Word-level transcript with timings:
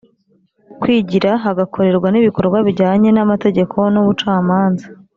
kwigira, 0.81 1.31
hagakorerwa 1.43 2.07
n’ibikorwa 2.11 2.57
bijyanye 2.67 3.09
n’amategeko 3.11 3.77
n’ubucamanza, 3.93 4.85